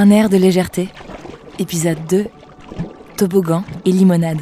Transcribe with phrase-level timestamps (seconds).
[0.00, 0.90] Un air de légèreté.
[1.58, 2.26] Épisode 2.
[3.16, 4.38] Toboggan et limonade.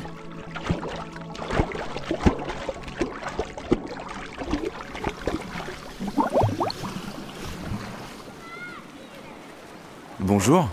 [10.21, 10.69] Bonjour.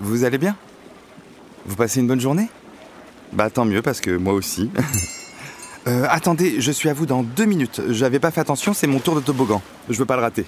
[0.00, 0.56] Vous allez bien?
[1.64, 2.48] Vous passez une bonne journée?
[3.32, 4.72] Bah tant mieux parce que moi aussi.
[5.88, 7.82] Euh, attendez, je suis à vous dans deux minutes.
[7.88, 9.60] J'avais pas fait attention, c'est mon tour de toboggan.
[9.90, 10.46] Je veux pas le rater.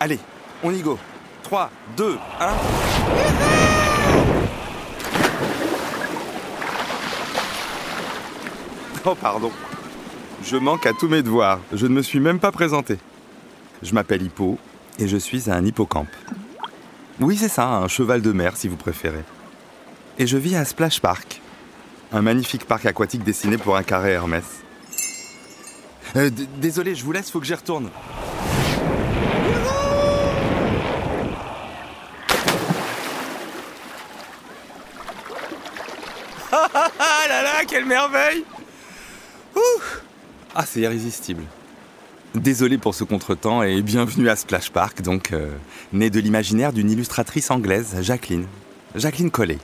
[0.00, 0.18] Allez,
[0.64, 0.98] on y go.
[1.46, 2.54] 3, 2, 1.
[9.04, 9.52] Oh pardon.
[10.42, 11.60] Je manque à tous mes devoirs.
[11.72, 12.98] Je ne me suis même pas présenté.
[13.80, 14.58] Je m'appelle Hippo
[14.98, 16.08] et je suis un hippocampe.
[17.20, 19.22] Oui, c'est ça, un cheval de mer si vous préférez.
[20.18, 21.40] Et je vis à Splash Park,
[22.10, 24.64] un magnifique parc aquatique dessiné pour un carré Hermès.
[26.16, 27.88] Euh, désolé, je vous laisse, faut que j'y retourne.
[36.78, 38.44] Ah là là, quelle merveille
[39.54, 39.82] Ouh
[40.54, 41.42] Ah, c'est irrésistible.
[42.34, 45.48] Désolé pour ce contretemps et bienvenue à Splash Park, donc euh,
[45.92, 48.46] né de l'imaginaire d'une illustratrice anglaise, Jacqueline.
[48.94, 49.58] Jacqueline Collet.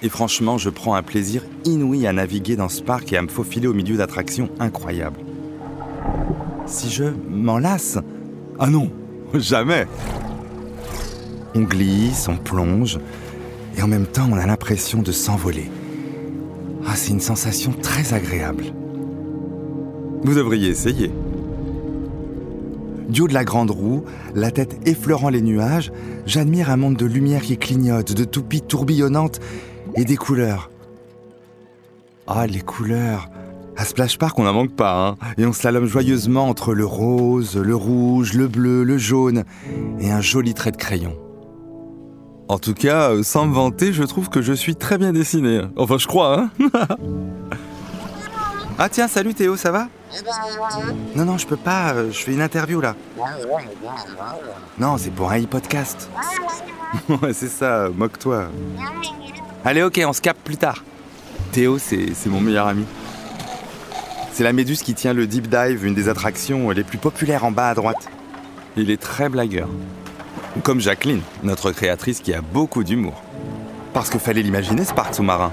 [0.00, 3.28] Et franchement, je prends un plaisir inouï à naviguer dans ce parc et à me
[3.28, 5.20] faufiler au milieu d'attractions incroyables.
[6.66, 7.98] Si je m'en lasse
[8.58, 8.90] Ah non,
[9.34, 9.86] jamais
[11.54, 12.98] On glisse, on plonge,
[13.76, 15.70] et en même temps on a l'impression de s'envoler.
[16.86, 18.64] Ah, c'est une sensation très agréable.
[20.24, 21.10] Vous devriez essayer.
[23.08, 25.92] Du haut de la grande roue, la tête effleurant les nuages,
[26.26, 29.40] j'admire un monde de lumière qui clignote, de toupies tourbillonnantes
[29.94, 30.70] et des couleurs.
[32.26, 33.28] Ah, les couleurs
[33.76, 37.56] À Splash Park, on n'en manque pas, hein Et on slalome joyeusement entre le rose,
[37.56, 39.44] le rouge, le bleu, le jaune
[40.00, 41.16] et un joli trait de crayon.
[42.48, 45.62] En tout cas, euh, sans me vanter, je trouve que je suis très bien dessiné.
[45.76, 46.50] Enfin, je crois, hein
[48.78, 49.88] Ah tiens, salut Théo, ça va?
[51.14, 52.96] Non, non, je peux pas, euh, je fais une interview là.
[54.78, 56.10] Non, c'est pour un e-podcast.
[57.08, 58.48] ouais, c'est ça, moque-toi.
[59.64, 60.82] Allez, ok, on se capte plus tard.
[61.52, 62.84] Théo, c'est c'est mon meilleur ami.
[64.32, 67.52] C'est la méduse qui tient le Deep Dive, une des attractions les plus populaires en
[67.52, 68.08] bas à droite.
[68.76, 69.68] Il est très blagueur.
[70.60, 73.20] Comme Jacqueline, notre créatrice qui a beaucoup d'humour.
[73.94, 75.50] Parce que fallait l'imaginer, ce parc sous-marin.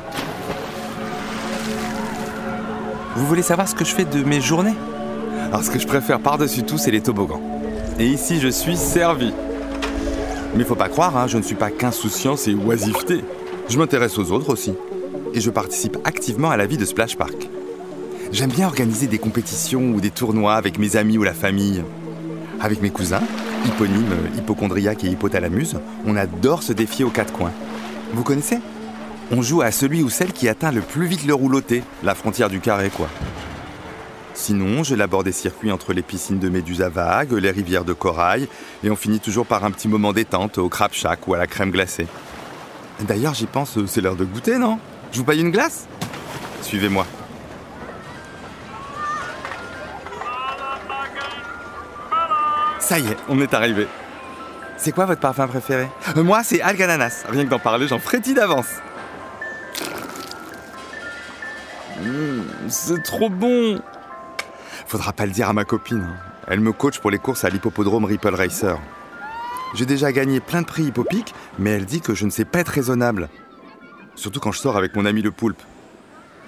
[3.16, 4.76] Vous voulez savoir ce que je fais de mes journées?
[5.48, 7.42] Alors, ce que je préfère par-dessus tout, c'est les toboggans.
[7.98, 9.34] Et ici, je suis servi.
[10.56, 13.24] Mais faut pas croire, hein, je ne suis pas qu'insouciance et oisiveté.
[13.70, 14.74] Je m'intéresse aux autres aussi.
[15.34, 17.50] Et je participe activement à la vie de Splash Park.
[18.32, 21.84] J'aime bien organiser des compétitions ou des tournois avec mes amis ou la famille.
[22.62, 23.22] Avec mes cousins,
[23.66, 25.76] hyponymes, hypochondriaques et hypothalamus,
[26.06, 27.54] on adore se défier aux quatre coins.
[28.14, 28.60] Vous connaissez?
[29.32, 32.50] On joue à celui ou celle qui atteint le plus vite le rouloté, la frontière
[32.50, 33.08] du carré quoi.
[34.34, 37.94] Sinon, je l'aborde des circuits entre les piscines de méduses à vagues, les rivières de
[37.94, 38.48] corail,
[38.84, 41.46] et on finit toujours par un petit moment détente au crab shack ou à la
[41.46, 42.08] crème glacée.
[43.02, 44.80] D'ailleurs, j'y pense, c'est l'heure de goûter, non?
[45.12, 45.88] Je vous paye une glace?
[46.62, 47.06] Suivez-moi.
[52.90, 53.88] Ça y est, on est arrivé.
[54.76, 55.88] C'est quoi votre parfum préféré?
[56.18, 57.24] Euh, Moi, c'est algue ananas.
[57.30, 58.66] Rien que d'en parler, j'en frétille d'avance.
[62.02, 63.80] Mmh, c'est trop bon.
[64.88, 66.02] Faudra pas le dire à ma copine.
[66.02, 66.16] hein.
[66.48, 68.80] Elle me coach pour les courses à l'hippopodrome Ripple Racer.
[69.76, 72.58] J'ai déjà gagné plein de prix hippopiques, mais elle dit que je ne sais pas
[72.58, 73.30] être raisonnable.
[74.16, 75.62] Surtout quand je sors avec mon ami le poulpe.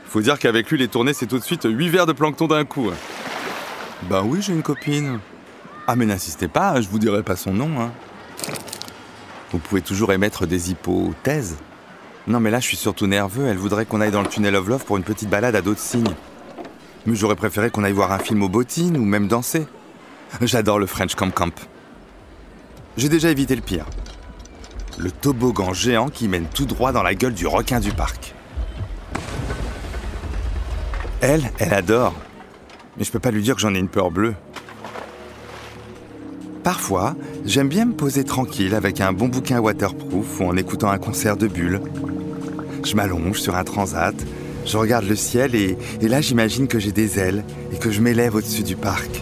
[0.08, 2.66] Faut dire qu'avec lui, les tournées, c'est tout de suite 8 verres de plancton d'un
[2.66, 2.90] coup.
[4.09, 5.19] Bah oui, j'ai une copine.
[5.88, 7.81] Ah mais n'insistez pas, je vous dirai pas son nom.
[7.81, 7.92] Hein.
[9.52, 11.58] Vous pouvez toujours émettre des hypothèses.
[12.28, 13.47] Non mais là, je suis surtout nerveux.
[13.47, 15.81] Elle voudrait qu'on aille dans le tunnel of love pour une petite balade à d'autres
[15.81, 16.14] signes.
[17.06, 19.66] Mais j'aurais préféré qu'on aille voir un film aux bottines ou même danser.
[20.41, 21.53] J'adore le French Camp Camp.
[22.96, 23.85] J'ai déjà évité le pire.
[24.97, 28.35] Le toboggan géant qui mène tout droit dans la gueule du requin du parc.
[31.22, 32.14] Elle, elle adore.
[32.97, 34.35] Mais je peux pas lui dire que j'en ai une peur bleue.
[36.63, 37.16] Parfois,
[37.46, 41.35] j'aime bien me poser tranquille avec un bon bouquin waterproof ou en écoutant un concert
[41.35, 41.81] de bulles.
[42.84, 44.16] Je m'allonge sur un transat,
[44.66, 47.43] je regarde le ciel et, et là j'imagine que j'ai des ailes
[47.73, 49.22] et que je m'élève au-dessus du parc.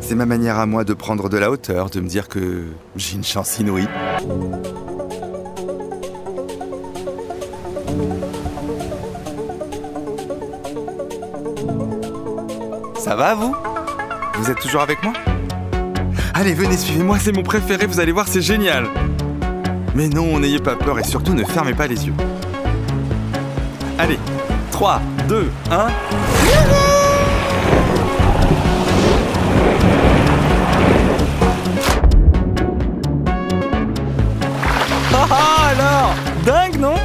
[0.00, 2.64] C'est ma manière à moi de prendre de la hauteur, de me dire que
[2.96, 3.88] j'ai une chance inouïe.
[12.98, 13.54] Ça va vous?
[14.36, 15.12] Vous êtes toujours avec moi?
[16.40, 18.86] Allez, venez, suivez-moi, c'est mon préféré, vous allez voir, c'est génial.
[19.96, 22.14] Mais non, n'ayez pas peur et surtout ne fermez pas les yeux.
[23.98, 24.20] Allez,
[24.70, 25.88] 3, 2, 1.
[35.12, 36.14] Ah alors
[36.46, 36.97] Dingue, non?